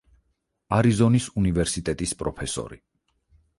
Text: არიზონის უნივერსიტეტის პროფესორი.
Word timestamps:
არიზონის 0.77 1.27
უნივერსიტეტის 1.43 2.17
პროფესორი. 2.25 2.83